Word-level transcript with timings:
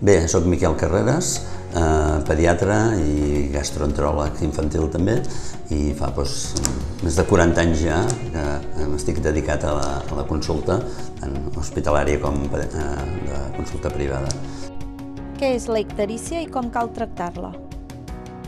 Bé, 0.00 0.26
sóc 0.28 0.44
Miquel 0.44 0.74
Carreras, 0.76 1.46
eh, 1.72 2.20
pediatre 2.28 2.74
i 3.00 3.46
gastroenteròleg 3.48 4.42
infantil 4.44 4.90
també, 4.92 5.14
i 5.72 5.94
fa 5.96 6.10
doncs, 6.12 6.52
més 7.00 7.16
de 7.16 7.24
40 7.24 7.62
anys 7.62 7.80
ja 7.80 8.02
que 8.34 8.88
m'estic 8.90 9.22
dedicat 9.24 9.64
a 9.64 9.72
la, 9.78 9.88
a 10.04 10.18
la 10.18 10.26
consulta, 10.28 10.82
tant 11.16 11.38
hospitalària 11.56 12.20
com 12.20 12.44
eh, 12.44 12.66
de 13.24 13.40
consulta 13.56 13.88
privada. 13.88 14.28
Què 15.40 15.54
és 15.56 15.64
la 15.72 15.80
icterícia 15.80 16.44
i 16.44 16.50
com 16.52 16.68
cal 16.68 16.92
tractar-la? 16.92 17.54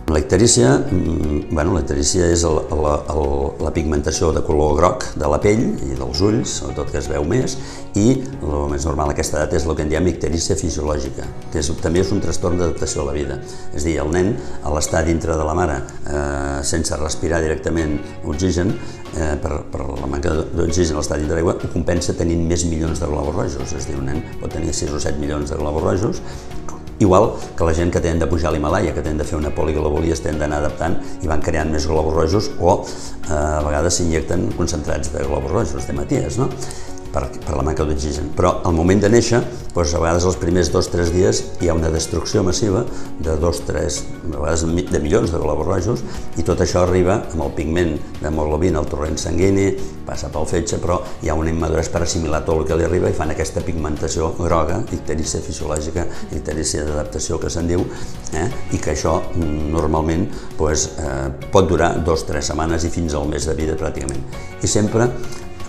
La 0.08 0.20
icterícia, 0.20 0.78
mm, 0.78 1.54
bueno, 1.54 1.74
la 1.74 1.80
icterícia 1.80 2.30
és 2.32 2.40
el, 2.48 2.54
la, 2.80 2.94
el, 3.12 3.26
la 3.60 3.72
pigmentació 3.76 4.30
de 4.32 4.40
color 4.40 4.78
groc 4.78 5.04
de 5.20 5.28
la 5.28 5.36
pell 5.42 5.60
i 5.84 5.96
dels 5.98 6.22
ulls, 6.24 6.54
sobretot 6.62 6.88
que 6.94 6.96
es 7.02 7.10
veu 7.12 7.26
més, 7.28 7.58
i 7.92 8.06
el 8.38 8.70
més 8.72 8.86
normal 8.88 9.12
a 9.12 9.12
aquesta 9.12 9.36
edat 9.36 9.58
és 9.58 9.66
el 9.68 9.76
que 9.76 9.84
en 9.84 9.90
diem 9.92 10.08
icterícia 10.08 10.56
fisiològica, 10.56 11.26
que 11.52 11.60
és, 11.60 11.68
també 11.84 12.00
és 12.00 12.12
un 12.14 12.22
trastorn 12.24 12.56
d'adaptació 12.56 13.04
a 13.04 13.10
la 13.10 13.16
vida. 13.18 13.36
És 13.74 13.82
a 13.82 13.88
dir, 13.90 13.98
el 14.00 14.14
nen, 14.14 14.32
a 14.62 14.72
l'estar 14.72 15.04
dintre 15.04 15.36
de 15.36 15.44
la 15.44 15.56
mare 15.58 15.76
eh, 15.82 16.62
sense 16.64 16.96
respirar 16.96 17.42
directament 17.44 17.98
oxigen, 18.24 18.72
eh, 19.12 19.34
per, 19.42 19.58
per 19.68 19.90
la 19.90 20.08
manca 20.08 20.32
d'oxigen 20.54 20.96
a 20.96 21.02
l'estat 21.02 21.20
dintre 21.20 21.36
d'aigua, 21.36 21.58
ho 21.60 21.74
compensa 21.74 22.16
tenint 22.16 22.48
més 22.48 22.64
milions 22.70 23.04
de 23.04 23.12
globus 23.12 23.36
rojos. 23.36 23.76
És 23.76 23.84
a 23.84 23.90
dir, 23.90 24.00
un 24.00 24.08
nen 24.08 24.24
pot 24.40 24.56
tenir 24.56 24.72
6 24.72 24.96
o 24.96 25.02
7 25.04 25.20
milions 25.20 25.52
de 25.52 25.60
globus 25.60 25.84
rojos, 25.84 26.24
Igual 26.98 27.30
que 27.56 27.64
la 27.64 27.74
gent 27.74 27.92
que 27.94 28.00
tenen 28.02 28.18
de 28.18 28.26
pujar 28.26 28.50
a 28.50 28.54
l'Himalaya, 28.56 28.92
que 28.94 29.02
tenen 29.04 29.20
de 29.22 29.26
fer 29.26 29.38
una 29.38 29.52
poliglobulia, 29.54 30.16
es 30.16 30.22
tenen 30.24 30.42
d'anar 30.42 30.58
adaptant 30.64 30.98
i 31.22 31.30
van 31.30 31.42
creant 31.44 31.70
més 31.70 31.86
globus 31.86 32.16
rojos 32.16 32.50
o 32.58 32.74
eh, 32.74 33.32
a 33.32 33.62
vegades 33.62 34.00
s'inyecten 34.00 34.48
concentrats 34.58 35.12
de 35.14 35.22
globus 35.22 35.54
rojos, 35.54 35.86
de 35.86 35.94
maties, 35.94 36.40
no? 36.42 36.50
Per, 37.18 37.40
per 37.42 37.56
la 37.58 37.64
manca 37.66 37.86
d'oxigen. 37.86 38.30
Però 38.36 38.60
al 38.66 38.76
moment 38.76 39.02
de 39.02 39.10
néixer, 39.10 39.40
doncs 39.74 39.92
a 39.94 40.00
vegades 40.02 40.26
els 40.26 40.38
primers 40.40 40.70
dos 40.74 40.88
o 40.88 40.92
tres 40.92 41.10
dies 41.14 41.42
hi 41.62 41.68
ha 41.70 41.76
una 41.76 41.90
destrucció 41.92 42.42
massiva 42.46 42.84
de 43.22 43.34
dos, 43.42 43.60
tres, 43.66 44.00
a 44.26 44.34
vegades 44.36 44.64
de 44.92 45.00
milions 45.02 45.32
de 45.34 45.38
globus 45.42 45.68
rojos 45.68 46.02
i 46.38 46.44
tot 46.46 46.62
això 46.64 46.82
arriba 46.82 47.20
amb 47.32 47.44
el 47.46 47.54
pigment 47.58 47.94
d'hemoglobina 48.22 48.80
al 48.80 48.88
torrent 48.90 49.18
sanguini, 49.20 49.68
passa 50.08 50.30
pel 50.32 50.48
fetge, 50.48 50.80
però 50.82 50.98
hi 51.22 51.30
ha 51.30 51.36
una 51.38 51.52
immaduresa 51.52 51.92
per 51.94 52.02
assimilar 52.06 52.42
tot 52.46 52.62
el 52.62 52.68
que 52.68 52.78
li 52.78 52.86
arriba 52.86 53.10
i 53.10 53.16
fan 53.16 53.34
aquesta 53.34 53.62
pigmentació 53.64 54.32
groga, 54.38 54.80
icterícia 54.94 55.42
fisiològica, 55.44 56.06
icterícia 56.34 56.86
d'adaptació 56.86 57.38
que 57.42 57.52
se'n 57.52 57.68
diu, 57.70 57.84
eh? 58.32 58.48
i 58.72 58.80
que 58.82 58.94
això 58.94 59.18
mm, 59.34 59.68
normalment 59.74 60.26
doncs, 60.58 60.88
eh, 60.98 61.28
pot 61.52 61.68
durar 61.68 61.92
dos 62.06 62.24
o 62.24 62.32
tres 62.32 62.50
setmanes 62.50 62.88
i 62.88 62.92
fins 62.94 63.14
al 63.14 63.28
mes 63.30 63.46
de 63.46 63.54
vida 63.58 63.76
pràcticament. 63.78 64.24
I 64.64 64.70
sempre 64.70 65.10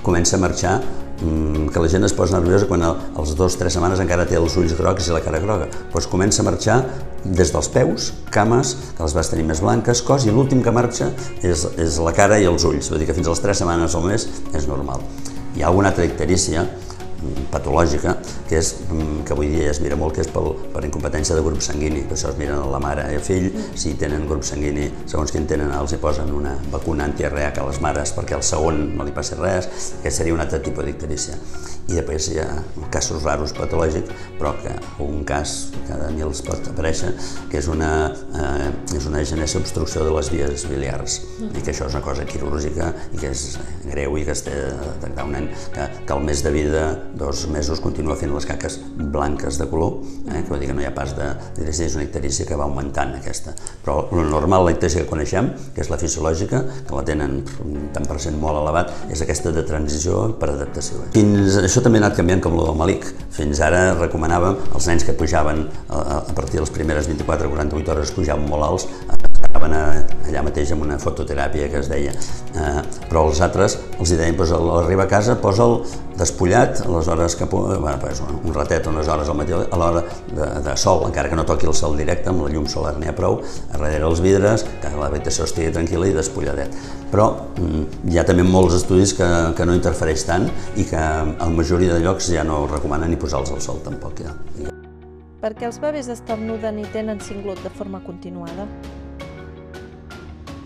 comença 0.02 0.37
a 0.37 0.41
marxar 0.41 0.79
que 1.19 1.83
la 1.83 1.89
gent 1.91 2.07
es 2.07 2.13
posa 2.15 2.39
nerviosa 2.39 2.67
quan 2.69 2.83
als 2.85 3.35
dos 3.35 3.55
o 3.55 3.59
tres 3.59 3.75
setmanes 3.75 3.99
encara 3.99 4.27
té 4.29 4.37
els 4.39 4.55
ulls 4.59 4.75
grocs 4.77 5.09
i 5.09 5.15
la 5.15 5.21
cara 5.25 5.41
groga. 5.43 5.69
Doncs 5.93 6.07
comença 6.07 6.43
a 6.43 6.47
marxar 6.47 6.79
des 7.25 7.51
dels 7.51 7.69
peus, 7.73 8.11
cames, 8.31 8.75
que 8.95 9.03
les 9.03 9.15
vas 9.15 9.31
tenir 9.31 9.47
més 9.47 9.61
blanques, 9.63 10.03
cos, 10.07 10.25
i 10.25 10.31
l'últim 10.33 10.63
que 10.63 10.71
marxa 10.71 11.11
és, 11.43 11.65
és 11.77 11.99
la 12.03 12.15
cara 12.15 12.39
i 12.39 12.47
els 12.49 12.63
ulls. 12.67 12.91
Vull 12.91 13.03
dir 13.03 13.09
que 13.09 13.17
fins 13.17 13.27
a 13.27 13.35
les 13.35 13.43
tres 13.43 13.59
setmanes 13.63 13.95
o 13.95 14.03
més 14.05 14.29
és 14.55 14.69
normal. 14.69 15.03
Hi 15.57 15.65
ha 15.65 15.71
alguna 15.73 15.91
altra 15.91 16.07
patològica, 17.51 18.15
que 18.49 18.59
és 18.59 18.73
mm, 18.87 19.23
que 19.27 19.35
avui 19.35 19.51
dia 19.53 19.67
ja 19.67 19.73
es 19.75 19.81
mira 19.83 19.97
molt, 19.99 20.15
que 20.15 20.23
és 20.25 20.31
pel, 20.33 20.53
per 20.73 20.83
incompetència 20.87 21.37
de 21.37 21.43
grup 21.45 21.63
sanguini, 21.65 22.05
que 22.07 22.17
això 22.17 22.31
es 22.33 22.39
miren 22.39 22.63
la 22.71 22.81
mare 22.83 23.07
i 23.13 23.19
el 23.19 23.25
fill, 23.25 23.49
si 23.79 23.95
tenen 23.99 24.27
grup 24.29 24.45
sanguini, 24.47 24.89
segons 25.05 25.33
quin 25.35 25.47
tenen, 25.49 25.73
els 25.75 25.95
hi 25.95 26.01
posen 26.01 26.31
una 26.35 26.55
vacuna 26.71 27.09
antiarreac 27.09 27.59
a 27.59 27.67
les 27.69 27.81
mares 27.83 28.15
perquè 28.17 28.37
al 28.37 28.45
segon 28.45 28.89
no 28.95 29.07
li 29.07 29.15
passi 29.15 29.39
res, 29.39 29.69
que 30.03 30.13
seria 30.13 30.35
un 30.35 30.45
altre 30.45 30.63
tipus 30.63 30.87
d'icterícia. 30.87 31.37
I 31.89 31.97
després 31.97 32.29
hi 32.29 32.37
ha 32.43 32.47
casos 32.93 33.23
raros 33.25 33.53
patològics, 33.57 34.13
però 34.37 34.53
que 34.61 34.75
un 35.03 35.23
cas 35.27 35.71
cada 35.87 36.09
mil 36.13 36.29
es 36.29 36.41
pot 36.45 36.69
aparèixer, 36.69 37.11
que 37.49 37.57
és 37.59 37.69
una, 37.71 37.91
eh, 38.37 38.69
és 38.97 39.07
una 39.09 39.23
genèsia 39.25 39.61
obstrucció 39.61 40.05
de 40.05 40.13
les 40.13 40.29
vies 40.33 40.67
biliars, 40.69 41.19
i 41.49 41.64
que 41.64 41.73
això 41.73 41.89
és 41.89 41.97
una 41.97 42.03
cosa 42.05 42.27
quirúrgica 42.30 42.91
i 43.14 43.17
que 43.17 43.33
és 43.33 43.58
greu 43.89 44.17
i 44.19 44.25
que 44.27 44.36
es 44.37 44.45
té 44.45 44.53
de 44.53 44.69
detectar 44.83 45.25
un 45.25 45.36
nen 45.37 45.49
que, 45.73 45.87
que 46.05 46.14
al 46.14 46.23
mes 46.25 46.43
de 46.45 46.53
vida 46.53 46.86
dos 47.17 47.47
mesos 47.49 47.81
continua 47.81 48.17
fent 48.19 48.33
les 48.35 48.45
caques 48.45 48.80
blanques 48.99 49.58
de 49.58 49.69
color, 49.71 49.99
eh, 50.30 50.43
que 50.43 50.49
vol 50.53 50.61
dir 50.61 50.69
que 50.69 50.77
no 50.77 50.85
hi 50.85 50.89
ha 50.89 50.95
pas 50.95 51.15
de 51.17 51.33
és 51.89 51.95
una 51.95 52.05
icterícia 52.05 52.45
que 52.45 52.58
va 52.58 52.65
augmentant 52.67 53.14
aquesta. 53.17 53.53
Però 53.83 54.02
el 54.15 54.30
normal, 54.30 54.65
la 54.67 54.73
icterícia 54.75 55.03
que 55.03 55.09
coneixem, 55.09 55.52
que 55.75 55.83
és 55.83 55.89
la 55.91 55.99
fisiològica, 56.02 56.61
que 56.87 56.95
la 56.95 57.03
tenen 57.08 57.39
un 57.65 57.89
tant 57.95 58.08
per 58.09 58.19
cent 58.21 58.37
molt 58.41 58.59
elevat, 58.61 58.91
és 59.14 59.23
aquesta 59.25 59.53
de 59.55 59.64
transició 59.67 60.25
per 60.39 60.52
adaptació. 60.53 61.03
Fins, 61.15 61.58
això 61.61 61.78
també 61.85 61.99
ha 61.99 62.05
anat 62.05 62.17
canviant 62.17 62.43
com 62.43 62.57
el 62.59 62.67
del 62.69 62.77
malic. 62.79 63.07
Fins 63.35 63.61
ara 63.63 63.81
recomanàvem 63.95 64.57
els 64.73 64.89
nens 64.91 65.05
que 65.07 65.15
pujaven 65.17 65.65
a, 65.87 65.99
a 66.19 66.35
partir 66.35 66.59
de 66.59 66.65
les 66.65 66.73
primeres 66.75 67.07
24 67.11 67.47
o 67.47 67.55
48 67.55 67.95
hores 67.95 68.15
pujaven 68.15 68.47
molt 68.49 68.67
alts, 68.67 68.87
anaven 69.65 70.20
allà 70.30 70.43
mateix 70.45 70.71
amb 70.73 70.86
una 70.86 70.97
fototeràpia 71.02 71.70
que 71.71 71.80
es 71.81 71.89
deia. 71.89 72.14
Eh, 72.14 72.81
però 73.09 73.25
els 73.30 73.42
altres 73.45 73.77
els 73.99 74.14
deien, 74.14 74.37
doncs, 74.37 74.53
a 74.53 74.59
l'arribar 74.61 75.08
a 75.08 75.11
casa 75.11 75.36
posa'l 75.42 75.80
despullat, 76.20 76.83
a 76.86 76.89
les 76.92 77.08
hores 77.08 77.36
que... 77.39 77.47
Bueno, 77.49 77.97
pues, 78.02 78.21
un 78.21 78.53
ratet, 78.53 78.87
unes 78.92 79.08
hores 79.08 79.30
al 79.30 79.37
matí, 79.39 79.55
a 79.55 79.80
l'hora 79.80 80.03
de, 80.03 80.49
de 80.65 80.75
sol, 80.77 81.05
encara 81.08 81.31
que 81.31 81.37
no 81.39 81.45
toqui 81.47 81.70
el 81.70 81.75
sol 81.77 81.97
directe, 81.97 82.30
amb 82.31 82.43
la 82.43 82.52
llum 82.53 82.67
solar 82.70 82.95
n'hi 82.99 83.09
ha 83.09 83.15
prou, 83.15 83.39
a 83.70 83.77
darrere 83.77 84.08
els 84.09 84.21
vidres, 84.23 84.65
que 84.83 84.92
l'habitació 84.95 85.47
estigui 85.47 85.71
tranquil·la 85.76 86.11
i 86.11 86.17
despulladet. 86.17 86.76
Però 87.14 87.30
mm, 87.55 88.11
hi 88.11 88.20
ha 88.20 88.27
també 88.27 88.45
molts 88.45 88.77
estudis 88.81 89.15
que, 89.17 89.30
que 89.58 89.67
no 89.67 89.77
interfereix 89.77 90.27
tant 90.27 90.49
i 90.76 90.86
que 90.89 90.99
a 90.99 91.23
la 91.39 91.52
majoria 91.55 91.95
de 91.95 92.03
llocs 92.03 92.30
ja 92.36 92.45
no 92.45 92.65
recomanen 92.67 93.14
ni 93.14 93.20
posar-los 93.20 93.55
al 93.55 93.64
sol 93.64 93.83
tampoc. 93.86 94.21
Ja. 94.26 94.36
Per 95.39 95.53
què 95.55 95.70
els 95.70 95.80
bebès 95.80 96.09
estornuden 96.11 96.81
i 96.81 96.87
tenen 96.91 97.21
cinglot 97.23 97.64
de 97.64 97.71
forma 97.71 98.03
continuada? 98.03 98.67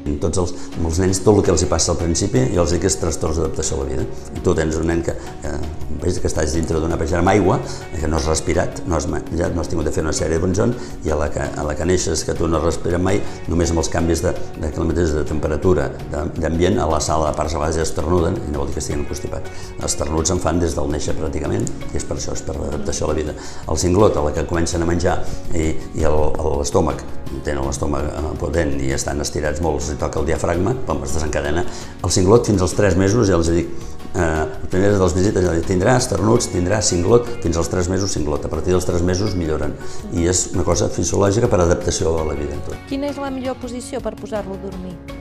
Tots 0.03 0.41
els, 0.41 0.51
els 0.83 0.99
nens, 0.99 1.21
tot 1.23 1.37
el 1.37 1.45
que 1.45 1.51
els 1.53 1.63
hi 1.63 1.67
passa 1.71 1.93
al 1.93 1.99
principi, 1.99 2.41
jo 2.51 2.65
els 2.65 2.73
dic 2.75 2.83
que 2.83 2.89
és 2.91 2.97
trastorns 2.99 3.39
d'adaptació 3.39 3.77
a 3.77 3.83
la 3.83 3.87
vida. 3.87 4.03
I 4.35 4.41
tu 4.43 4.53
tens 4.57 4.75
un 4.75 4.89
nen 4.91 5.03
que, 5.05 5.15
que 5.15 5.53
veus 6.01 6.19
que 6.19 6.27
estàs 6.27 6.55
dintre 6.57 6.81
d'una 6.83 6.97
peixera 6.99 7.21
amb 7.23 7.31
aigua, 7.31 7.59
que 7.93 8.09
no 8.11 8.19
has 8.19 8.27
respirat, 8.27 8.81
no 8.89 8.97
has, 8.97 9.07
ja 9.39 9.47
no 9.53 9.63
has 9.63 9.71
tingut 9.71 9.87
de 9.87 9.93
fer 9.95 10.03
una 10.03 10.11
sèrie 10.15 10.35
de 10.35 10.43
bonjons, 10.43 10.91
i 11.07 11.13
a 11.13 11.19
la, 11.19 11.29
que, 11.31 11.39
a 11.43 11.63
la 11.63 11.75
que 11.79 11.87
neixes, 11.87 12.25
que 12.27 12.35
tu 12.35 12.49
no 12.51 12.59
respires 12.59 12.99
mai, 12.99 13.21
només 13.47 13.71
amb 13.71 13.83
els 13.83 13.91
canvis 13.93 14.25
de, 14.25 14.35
de 14.59 14.73
quilòmetres 14.75 15.15
de 15.15 15.23
temperatura, 15.29 15.87
d'ambient, 16.11 16.81
a 16.83 16.89
la 16.91 16.99
sala 17.03 17.31
de 17.31 17.37
parts 17.39 17.55
a 17.55 17.63
vegades 17.63 17.79
esternuden, 17.87 18.41
i 18.43 18.51
no 18.51 18.63
vol 18.63 18.71
dir 18.71 18.77
que 18.77 18.83
estiguin 18.83 19.07
constipats. 19.07 19.65
Els 19.79 19.97
ternuts 19.99 20.35
en 20.35 20.43
fan 20.43 20.59
des 20.59 20.75
del 20.75 20.91
néixer 20.91 21.15
pràcticament, 21.15 21.67
i 21.93 21.99
és 22.01 22.07
per 22.09 22.19
això, 22.19 22.35
és 22.35 22.43
per 22.43 22.57
l'adaptació 22.59 23.07
a 23.07 23.13
la 23.13 23.19
vida. 23.21 23.39
El 23.71 23.79
cinglot, 23.79 24.19
a 24.19 24.27
la 24.27 24.35
que 24.35 24.47
comencen 24.49 24.83
a 24.83 24.89
menjar, 24.89 25.21
i, 25.55 25.71
i 25.95 26.03
l'estómac, 26.03 27.05
tenen 27.45 27.65
l'estómac 27.65 28.09
potent 28.41 28.75
i 28.83 28.91
estan 28.93 29.21
estirats 29.23 29.61
molts 29.63 29.92
i 29.93 29.99
toca 30.01 30.21
el 30.21 30.27
diafragma, 30.29 30.75
quan 30.85 31.03
es 31.05 31.15
desencadena. 31.15 31.65
El 32.03 32.13
cinglot 32.13 32.49
fins 32.49 32.61
als 32.65 32.75
3 32.77 32.97
mesos, 32.99 33.29
ja 33.29 33.39
els 33.39 33.49
dic, 33.53 33.71
eh, 34.13 34.45
primeres 34.69 34.97
de 34.97 35.03
les 35.03 35.15
visites 35.17 35.45
ja 35.45 35.55
dic, 35.55 35.65
tindrà 35.69 35.95
esternuts, 36.01 36.49
tindrà 36.53 36.81
cinglot, 36.81 37.29
fins 37.45 37.57
als 37.57 37.71
3 37.73 37.89
mesos 37.93 38.13
cinglot. 38.17 38.45
A 38.45 38.51
partir 38.51 38.75
dels 38.75 38.85
3 38.89 39.01
mesos 39.05 39.35
milloren. 39.39 39.75
I 40.13 40.27
és 40.27 40.49
una 40.53 40.67
cosa 40.67 40.89
fisiològica 40.89 41.49
per 41.49 41.61
adaptació 41.63 42.17
a 42.19 42.29
la 42.31 42.37
vida. 42.37 42.59
Tot. 42.67 42.77
Quina 42.89 43.09
és 43.09 43.19
la 43.21 43.31
millor 43.33 43.59
posició 43.61 44.01
per 44.01 44.15
posar-lo 44.19 44.57
a 44.57 44.63
dormir? 44.65 45.12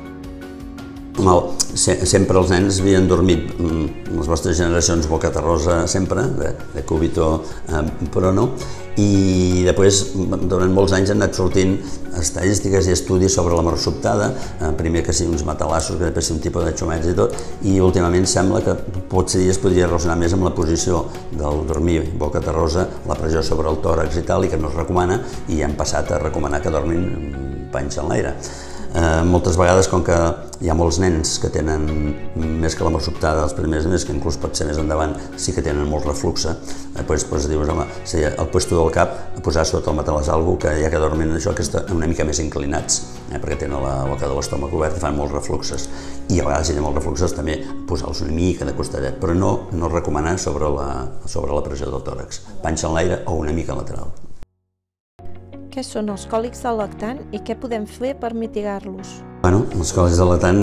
Mal, 1.20 1.42
se, 1.76 1.92
sempre 2.08 2.38
els 2.40 2.48
nens 2.48 2.78
havien 2.80 3.04
dormit, 3.04 3.50
mm, 3.60 4.14
les 4.16 4.28
vostres 4.30 4.56
generacions 4.56 5.04
bocata 5.10 5.42
rosa 5.44 5.82
sempre, 5.86 6.22
de, 6.38 6.54
de 6.72 6.84
cúbito 6.88 7.42
eh, 7.68 7.82
prono, 8.14 8.46
i 8.96 9.60
després 9.66 10.14
durant 10.48 10.72
molts 10.72 10.94
anys 10.96 11.12
han 11.12 11.20
anat 11.20 11.36
sortint 11.36 11.74
estadístiques 12.16 12.88
i 12.88 12.94
estudis 12.96 13.36
sobre 13.36 13.56
la 13.56 13.64
mort 13.64 13.80
sobtada, 13.80 14.30
eh, 14.32 14.72
primer 14.80 15.04
que 15.04 15.12
sigui 15.12 15.36
uns 15.36 15.44
matalassos, 15.44 15.98
que 16.00 16.08
després 16.08 16.30
sigui 16.30 16.38
un 16.38 16.42
tipus 16.48 16.64
de 16.64 16.74
xumets 16.80 17.12
i 17.12 17.14
tot, 17.20 17.36
i 17.68 17.76
últimament 17.84 18.24
sembla 18.24 18.64
que 18.64 18.78
potser 19.12 19.44
es 19.52 19.60
podria 19.60 19.92
relacionar 19.92 20.16
més 20.16 20.32
amb 20.32 20.48
la 20.48 20.56
posició 20.56 21.04
del 21.28 21.66
dormir 21.68 22.00
boca 22.16 22.40
terrosa, 22.40 22.88
la 23.04 23.20
pressió 23.20 23.44
sobre 23.44 23.68
el 23.68 23.82
tòrax 23.84 24.16
i 24.16 24.24
tal, 24.24 24.48
i 24.48 24.52
que 24.52 24.60
no 24.60 24.72
es 24.72 24.80
recomana, 24.80 25.20
i 25.52 25.60
han 25.60 25.76
passat 25.76 26.08
a 26.08 26.24
recomanar 26.24 26.64
que 26.64 26.72
dormin 26.72 27.68
panxa 27.72 28.00
en 28.00 28.08
l'aire. 28.08 28.36
Eh, 28.92 29.22
moltes 29.24 29.56
vegades, 29.56 29.86
com 29.88 30.02
que 30.04 30.16
hi 30.60 30.68
ha 30.68 30.74
molts 30.76 30.98
nens 31.00 31.38
que 31.40 31.48
tenen 31.48 31.86
més 32.36 32.74
que 32.76 32.84
la 32.84 32.90
mort 32.92 33.06
sobtada 33.06 33.46
els 33.46 33.54
primers 33.56 33.86
mesos, 33.88 34.04
que 34.04 34.12
inclús 34.12 34.36
pot 34.40 34.52
ser 34.58 34.66
més 34.68 34.76
endavant, 34.76 35.14
sí 35.40 35.54
que 35.56 35.64
tenen 35.64 35.88
molt 35.88 36.04
refluxe, 36.04 36.52
eh, 36.52 37.04
doncs, 37.08 37.24
doncs 37.30 37.46
dius, 37.48 37.70
home, 37.72 37.86
si 38.04 38.20
el 38.28 38.50
puesto 38.52 38.76
del 38.76 38.92
cap, 38.92 39.14
posar 39.46 39.64
sota 39.64 39.88
el 39.90 39.96
matalàs 39.96 40.28
algú 40.28 40.58
que 40.60 40.74
ja 40.82 40.90
que 40.92 41.00
dormen 41.00 41.32
això, 41.38 41.54
que 41.56 41.64
està 41.64 41.86
una 41.94 42.08
mica 42.10 42.26
més 42.28 42.42
inclinats, 42.44 42.98
eh, 43.30 43.38
perquè 43.38 43.62
tenen 43.62 43.80
la 43.80 43.94
boca 44.10 44.28
de 44.28 44.36
l'estómac 44.36 44.74
obert 44.76 44.98
i 44.98 45.00
fan 45.00 45.16
molts 45.16 45.32
refluxes. 45.38 45.88
I 46.28 46.42
a 46.42 46.50
vegades, 46.50 46.68
si 46.68 46.76
tenen 46.76 46.84
molts 46.84 47.00
refluxes, 47.00 47.32
també 47.38 47.62
posar-los 47.88 48.20
una 48.26 48.36
mica 48.36 48.68
de 48.68 48.76
costadet, 48.76 49.16
però 49.22 49.32
no, 49.32 49.54
no 49.72 49.88
recomanar 49.88 50.36
sobre 50.38 50.68
la, 50.68 50.90
sobre 51.24 51.56
la 51.56 51.64
pressió 51.64 51.88
del 51.88 52.04
tòrax. 52.04 52.44
Panxa 52.60 52.90
en 52.90 52.98
l'aire 52.98 53.22
o 53.24 53.40
una 53.40 53.56
mica 53.56 53.78
lateral. 53.78 54.12
Què 55.72 55.80
són 55.80 56.10
els 56.12 56.26
còlics 56.28 56.60
del 56.66 56.76
lactant 56.76 57.22
i 57.32 57.38
què 57.40 57.54
podem 57.56 57.86
fer 57.88 58.10
per 58.20 58.34
mitigar-los? 58.36 59.22
Bueno, 59.40 59.62
els 59.72 59.92
col·legis 59.96 60.18
de 60.20 60.26
Latant 60.28 60.58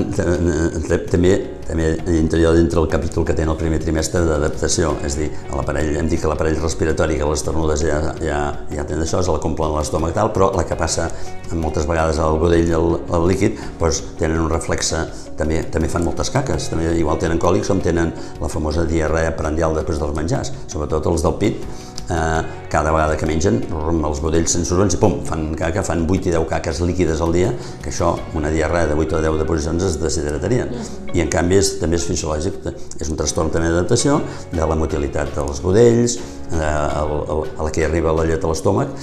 també, 1.10 1.32
també 1.66 1.88
interior 2.20 2.54
dintre 2.54 2.78
el 2.84 2.88
capítol 2.92 3.26
que 3.26 3.34
té 3.34 3.42
el 3.42 3.58
primer 3.58 3.80
trimestre 3.82 4.22
d'adaptació, 4.28 4.94
és 5.10 5.18
dir, 5.18 5.32
l'aparell, 5.50 5.98
hem 5.98 6.12
dit 6.14 6.22
que 6.22 6.30
l'aparell 6.30 6.62
respiratori, 6.62 7.18
que 7.18 7.32
les 7.32 7.44
tornudes 7.44 7.82
ja, 7.90 7.98
ja, 8.22 8.38
ja 8.70 8.86
tenen 8.86 9.02
això, 9.08 9.24
és 9.26 9.34
la 9.34 9.42
complen 9.42 9.74
l'estómac 9.80 10.14
tal, 10.14 10.30
però 10.36 10.54
la 10.54 10.68
que 10.70 10.78
passa 10.78 11.10
moltes 11.58 11.90
vegades 11.90 12.22
al 12.22 12.38
budell, 12.38 12.70
al, 12.78 13.00
al 13.10 13.28
líquid, 13.34 13.58
doncs 13.82 14.06
tenen 14.22 14.46
un 14.46 14.54
reflexe, 14.54 15.08
també, 15.42 15.64
també 15.74 15.90
fan 15.90 16.06
moltes 16.06 16.30
caques, 16.38 16.70
també 16.70 16.94
igual 17.02 17.18
tenen 17.18 17.42
còlics 17.42 17.74
com 17.74 17.82
tenen 17.82 18.14
la 18.40 18.54
famosa 18.54 18.86
diarrea 18.86 19.34
prandial 19.34 19.74
després 19.74 19.98
dels 19.98 20.14
menjars, 20.22 20.54
sobretot 20.70 21.10
els 21.10 21.26
del 21.26 21.42
pit, 21.42 21.66
eh, 22.10 22.42
cada 22.70 22.92
vegada 22.92 23.18
que 23.18 23.26
mengen, 23.26 23.62
els 24.06 24.22
budells 24.22 24.54
sensorons 24.54 24.94
i 24.94 25.00
pum, 25.02 25.20
fan 25.26 25.50
caca, 25.58 25.84
fan 25.86 26.06
8 26.06 26.30
i 26.30 26.34
10 26.36 26.48
caques 26.52 26.82
líquides 26.86 27.22
al 27.26 27.34
dia, 27.34 27.52
que 27.84 27.90
això, 27.94 28.14
una 28.38 28.52
diarrea 28.54 28.90
de 28.92 28.98
8 28.98 29.18
o 29.18 29.22
10 29.26 29.40
deposicions 29.42 29.86
es 29.88 29.98
deshidratarien. 30.02 30.74
I 31.16 31.24
en 31.26 31.32
canvi 31.34 31.58
és, 31.60 31.76
també 31.82 31.98
és 31.98 32.06
fisiològic, 32.06 32.62
és 33.02 33.10
un 33.10 33.18
trastorn 33.18 33.50
també 33.54 33.72
d'adaptació 33.72 34.20
de 34.54 34.62
la 34.62 34.78
motilitat 34.78 35.34
dels 35.38 35.64
budells, 35.66 36.20
eh, 36.54 36.62
a 36.62 37.64
la 37.64 37.72
que 37.74 37.86
arriba 37.86 38.14
la 38.14 38.28
llet 38.30 38.46
a 38.46 38.52
l'estómac, 38.52 38.94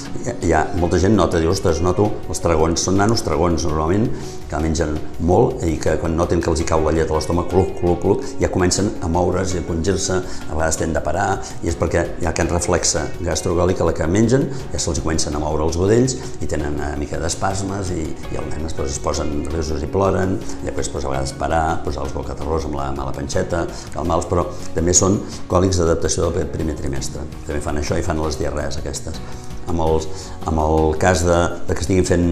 hi 0.43 0.55
ha 0.55 0.62
molta 0.79 1.00
gent 1.03 1.17
nota, 1.19 1.43
diu, 1.43 1.50
ostres, 1.50 1.82
noto, 1.82 2.08
els 2.31 2.43
tragons 2.43 2.87
són 2.87 2.99
nanos 3.03 3.26
tragons 3.26 3.67
normalment, 3.67 4.08
que 4.47 4.62
mengen 4.62 4.94
molt 5.26 5.64
i 5.67 5.75
que 5.82 5.97
quan 5.99 6.14
noten 6.19 6.43
que 6.43 6.50
els 6.53 6.62
hi 6.62 6.69
cau 6.69 6.85
la 6.87 6.94
llet 6.94 7.11
a 7.11 7.19
l'estómac, 7.19 7.50
cluc, 7.50 7.75
cluc, 7.81 7.99
cluc, 8.03 8.26
ja 8.38 8.50
comencen 8.53 8.93
a 9.03 9.11
moure's 9.11 9.56
i 9.56 9.62
a 9.62 9.67
congir-se, 9.67 10.20
a 10.23 10.53
vegades 10.55 10.79
tenen 10.79 10.94
de 10.94 11.03
parar, 11.03 11.29
i 11.64 11.73
és 11.73 11.79
perquè 11.79 12.06
hi 12.20 12.29
ha 12.29 12.35
aquest 12.35 12.55
reflexe 12.55 12.95
gastrogòlic 13.25 13.81
a 13.81 13.88
la 13.88 13.94
que 13.96 14.06
mengen, 14.10 14.46
ja 14.72 14.81
se'ls 14.82 15.00
comencen 15.04 15.34
a 15.37 15.40
moure 15.43 15.66
els 15.66 15.78
budells 15.81 16.16
i 16.43 16.48
tenen 16.50 16.76
una 16.78 16.93
mica 17.00 17.20
d'espasmes 17.22 17.93
i, 17.94 18.04
i 18.32 18.40
el 18.40 18.48
nen 18.50 18.66
després 18.66 18.94
es 18.94 19.02
posen 19.02 19.32
nerviosos 19.43 19.84
i 19.84 19.90
ploren, 19.90 20.37
i 20.62 20.69
després 20.69 20.93
pues, 20.94 21.06
a 21.06 21.12
vegades 21.12 21.34
parar, 21.40 21.64
posar 21.84 22.06
els 22.06 22.14
bocaterrós 22.16 22.69
amb 22.69 22.78
la, 22.81 22.88
amb 22.93 23.02
la 23.04 23.12
panxeta, 23.16 23.64
calmar-los, 23.94 24.28
però 24.31 24.46
també 24.76 24.94
són 24.96 25.20
còlics 25.50 25.82
d'adaptació 25.82 26.31
del 26.34 26.48
primer 26.52 26.76
trimestre. 26.78 27.25
També 27.46 27.60
fan 27.64 27.82
això 27.82 27.98
i 27.98 28.06
fan 28.06 28.22
les 28.22 28.40
diarrees 28.40 28.81
aquestes. 28.81 29.20
Amb, 29.66 29.82
els, 29.82 30.06
amb 30.46 30.62
el 30.62 30.96
cas 31.02 31.25
de, 31.26 31.38
de 31.66 31.75
que 31.75 31.82
estiguin 31.82 32.06
fent 32.06 32.26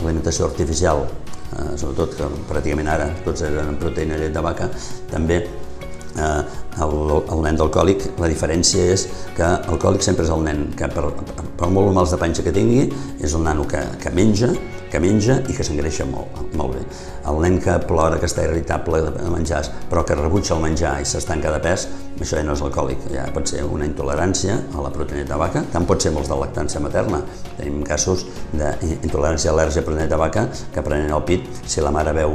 alimentació 0.00 0.48
artificial, 0.48 1.04
eh, 1.52 1.72
sobretot 1.76 2.16
que 2.16 2.28
pràcticament 2.48 2.88
ara 2.92 3.10
tots 3.26 3.44
eren 3.46 3.76
proteïna 3.80 4.20
llet 4.20 4.34
de 4.34 4.44
vaca, 4.44 4.70
també 5.12 5.42
eh, 6.16 6.42
el, 6.84 6.96
el 7.20 7.44
nen 7.44 7.60
del 7.60 7.70
còlic, 7.74 8.04
la 8.22 8.30
diferència 8.30 8.88
és 8.94 9.06
que 9.36 9.48
el 9.68 9.80
còlic 9.82 10.04
sempre 10.06 10.26
és 10.26 10.32
el 10.34 10.44
nen 10.46 10.66
que 10.78 10.88
per, 10.92 11.08
per 11.58 11.70
molt 11.74 11.94
mals 11.96 12.14
de 12.14 12.20
panxa 12.20 12.44
que 12.46 12.54
tingui, 12.54 12.88
és 13.20 13.34
el 13.34 13.44
nano 13.46 13.66
que, 13.68 13.82
que 14.02 14.14
menja, 14.14 14.52
que 14.90 15.00
menja 15.02 15.38
i 15.48 15.56
que 15.56 15.66
s'engreixa 15.66 16.06
molt, 16.08 16.42
molt 16.58 16.76
bé. 16.76 16.84
El 17.28 17.40
nen 17.44 17.58
que 17.62 17.74
plora, 17.88 18.18
que 18.20 18.28
està 18.28 18.44
irritable 18.46 19.02
de 19.06 19.30
menjar, 19.32 19.62
però 19.90 20.04
que 20.06 20.16
rebutja 20.16 20.56
el 20.56 20.62
menjar 20.64 20.98
i 21.02 21.08
s'estanca 21.08 21.52
de 21.52 21.60
pes, 21.64 21.88
això 22.18 22.38
ja 22.38 22.44
no 22.46 22.54
és 22.56 22.62
alcohòlic, 22.64 23.04
ja 23.12 23.26
pot 23.34 23.46
ser 23.50 23.62
una 23.66 23.86
intolerància 23.86 24.56
a 24.74 24.82
la 24.82 24.90
proteïna 24.94 25.26
de 25.28 25.38
vaca, 25.38 25.62
tant 25.72 25.86
pot 25.86 26.02
ser 26.02 26.12
molts 26.14 26.30
de 26.30 26.38
lactància 26.38 26.82
materna. 26.82 27.20
Tenim 27.58 27.82
casos 27.86 28.24
d'intolerància 28.52 29.52
al·lèrgia 29.52 29.84
a 29.84 29.86
proteïna 29.86 30.08
de 30.10 30.20
vaca 30.20 30.46
que 30.74 30.84
prenen 30.84 31.12
el 31.14 31.24
pit, 31.28 31.46
si 31.68 31.84
la 31.84 31.92
mare 31.94 32.14
veu 32.16 32.34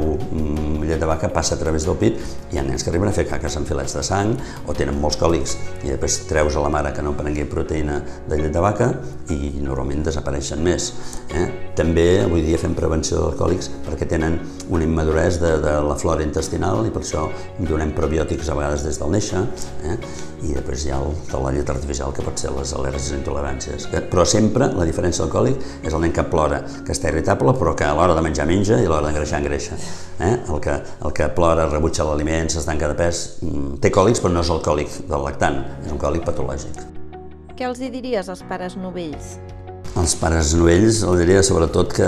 llet 0.84 1.00
de 1.00 1.08
vaca 1.08 1.28
passa 1.32 1.56
a 1.56 1.60
través 1.60 1.84
del 1.88 1.98
pit, 2.00 2.20
hi 2.52 2.60
ha 2.60 2.64
nens 2.64 2.84
que 2.84 2.92
arriben 2.92 3.10
a 3.10 3.16
fer 3.16 3.26
caques 3.28 3.58
amb 3.58 3.68
filets 3.68 3.96
de 3.96 4.04
sang 4.06 4.34
o 4.66 4.76
tenen 4.76 5.00
molts 5.00 5.18
còlics 5.20 5.56
i 5.84 5.92
després 5.92 6.20
treus 6.30 6.56
a 6.56 6.64
la 6.64 6.72
mare 6.72 6.92
que 6.94 7.04
no 7.04 7.14
prengui 7.18 7.46
proteïna 7.50 8.00
de 8.28 8.40
llet 8.40 8.54
de 8.54 8.62
vaca 8.62 8.90
i 9.34 9.54
normalment 9.60 10.04
desapareixen 10.06 10.62
més. 10.64 10.92
Eh? 11.34 11.46
També 11.76 12.24
dia 12.46 12.60
fem 12.60 12.74
prevenció 12.76 13.20
d'alcohòlics 13.22 13.70
perquè 13.86 14.08
tenen 14.10 14.38
una 14.68 14.84
immaduresa 14.86 15.40
de, 15.42 15.52
de 15.64 15.74
la 15.88 15.96
flora 16.00 16.24
intestinal 16.24 16.84
i 16.86 16.92
per 16.94 17.02
això 17.02 17.26
donem 17.58 17.94
probiòtics 17.96 18.50
a 18.50 18.56
vegades 18.58 18.84
des 18.86 19.00
del 19.00 19.12
néixer 19.14 19.42
eh? 19.88 19.96
i 20.44 20.52
després 20.52 20.84
hi 20.84 20.92
ha 20.92 21.00
el, 21.00 21.14
de 21.56 21.72
artificial 21.72 22.12
que 22.14 22.24
pot 22.24 22.40
ser 22.40 22.52
les 22.54 22.72
al·lèrgies 22.76 23.12
i 23.12 23.18
intoleràncies. 23.18 23.86
Però 24.12 24.26
sempre 24.28 24.68
la 24.76 24.86
diferència 24.88 25.24
alcohòlic 25.24 25.62
és 25.86 25.94
el 25.94 26.04
nen 26.04 26.12
que 26.12 26.26
plora, 26.28 26.60
que 26.84 26.92
està 26.92 27.12
irritable 27.12 27.54
però 27.58 27.74
que 27.78 27.88
a 27.88 27.94
l'hora 27.96 28.16
de 28.16 28.24
menjar 28.26 28.46
menja 28.50 28.80
i 28.80 28.84
a 28.86 28.92
l'hora 28.92 29.08
d'engreixar 29.08 29.40
engreixa. 29.40 29.78
Eh? 30.18 30.34
El, 30.36 30.60
que, 30.64 30.76
el 30.76 31.16
que 31.16 31.30
plora, 31.36 31.68
rebutja 31.70 32.06
l'aliment, 32.08 32.52
s'estanca 32.52 32.90
de 32.90 32.98
pes, 32.98 33.24
mm, 33.42 33.80
té 33.84 33.92
còlics 33.94 34.22
però 34.24 34.34
no 34.36 34.44
és 34.44 34.52
el 34.52 34.62
còlic 34.64 35.00
del 35.08 35.26
lactant, 35.26 35.62
és 35.84 35.92
un 35.94 36.00
còlic 36.02 36.26
patològic. 36.28 36.84
Què 37.54 37.68
els 37.68 37.80
hi 37.80 37.90
diries 37.92 38.28
als 38.28 38.42
pares 38.48 38.76
novells? 38.76 39.38
Els 39.94 40.16
pares 40.18 40.50
novells, 40.58 41.04
el 41.06 41.20
diria 41.20 41.42
sobretot 41.46 41.92
que, 41.94 42.06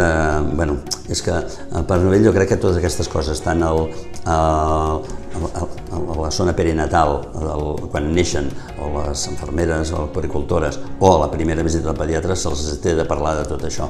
bueno, 0.59 0.81
és 1.13 1.21
que 1.23 1.35
el 1.37 1.85
pare 1.87 2.03
novell 2.03 2.25
jo 2.27 2.33
crec 2.35 2.51
que 2.51 2.59
totes 2.59 2.81
aquestes 2.81 3.07
coses, 3.13 3.39
tant 3.45 3.63
el, 3.63 3.85
el, 4.33 5.07
el, 5.47 6.09
la 6.19 6.33
zona 6.35 6.55
perinatal, 6.59 7.21
el, 7.39 7.69
quan 7.93 8.09
neixen, 8.17 8.51
o 8.83 8.91
les 8.97 9.29
infermeres 9.31 9.95
o 9.95 10.09
pericultores, 10.17 10.81
o 10.99 11.13
la 11.23 11.31
primera 11.31 11.63
visita 11.67 11.93
al 11.93 12.01
pediatre, 12.01 12.35
se'ls 12.35 12.67
té 12.83 12.97
de 12.99 13.07
parlar 13.07 13.37
de 13.39 13.47
tot 13.53 13.63
això. 13.71 13.87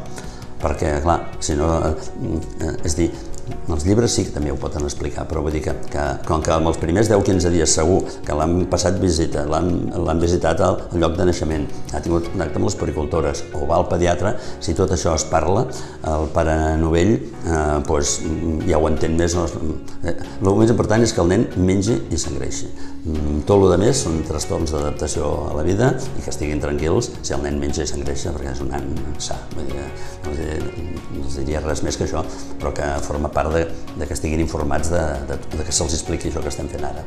Perquè, 0.61 0.99
clar, 1.05 1.23
si 1.41 1.57
no, 1.57 1.73
eh, 1.89 2.77
és 2.85 3.01
dir, 3.01 3.09
els 3.47 3.85
llibres 3.87 4.15
sí 4.17 4.25
que 4.27 4.33
també 4.35 4.53
ho 4.53 4.59
poden 4.61 4.87
explicar, 4.87 5.27
però 5.29 5.43
vull 5.45 5.55
dir 5.55 5.63
que, 5.65 5.75
que 5.91 6.05
com 6.27 6.43
que 6.43 6.55
els 6.57 6.81
primers 6.83 7.11
10-15 7.11 7.53
dies 7.55 7.77
segur 7.79 8.01
que 8.27 8.35
l'han 8.35 8.67
passat 8.71 8.99
visita, 9.03 9.45
l'han 9.47 10.23
visitat 10.23 10.63
al, 10.67 10.81
al 10.91 11.03
lloc 11.03 11.17
de 11.19 11.29
naixement, 11.29 11.67
ha 11.95 12.03
tingut 12.03 12.31
contacte 12.33 12.61
amb 12.61 12.69
les 12.69 12.79
pericultores 12.81 13.45
o 13.55 13.65
va 13.69 13.79
al 13.79 13.89
pediatre, 13.91 14.35
si 14.61 14.75
tot 14.79 14.95
això 14.97 15.15
es 15.15 15.27
parla, 15.31 15.67
el 16.17 16.29
pare 16.35 16.57
novell 16.81 17.17
eh, 17.17 17.79
pues, 17.87 18.19
ja 18.67 18.81
ho 18.81 18.91
entén 18.91 19.17
més. 19.19 19.37
Eh, 19.37 20.17
el 20.17 20.53
més 20.59 20.73
important 20.73 21.03
és 21.07 21.15
que 21.15 21.23
el 21.23 21.35
nen 21.35 21.49
mengi 21.57 22.01
i 22.11 22.21
s'engreixi. 22.21 22.71
Mm, 23.07 23.45
tot 23.47 23.63
el 23.63 23.79
més 23.79 24.01
són 24.03 24.17
trastorns 24.27 24.73
d'adaptació 24.75 25.29
a 25.47 25.53
la 25.55 25.63
vida 25.67 25.93
i 26.19 26.25
que 26.25 26.33
estiguin 26.33 26.63
tranquils 26.63 27.13
si 27.21 27.37
el 27.37 27.45
nen 27.45 27.61
menja 27.63 27.85
i 27.87 27.91
s'engreixa 27.91 28.33
perquè 28.35 28.51
és 28.51 28.63
un 28.65 28.73
nen 28.75 28.89
sa. 29.23 29.37
Vull 29.55 29.69
dir, 29.71 29.85
no, 30.25 30.33
no 30.33 31.23
els 31.23 31.39
diria 31.39 31.63
res 31.63 31.85
més 31.87 32.01
que 32.01 32.09
això, 32.09 32.25
però 32.59 32.75
que 32.75 32.89
forma 33.07 33.31
part 33.31 33.55
de, 33.55 33.63
de 33.95 34.11
que 34.11 34.19
estiguin 34.19 34.43
informats 34.43 34.91
de, 34.91 35.05
de, 35.31 35.39
de 35.55 35.63
que 35.63 35.79
se'ls 35.79 35.95
expliqui 35.95 36.33
això 36.33 36.43
que 36.43 36.51
estem 36.51 36.73
fent 36.73 36.91
ara. 36.91 37.07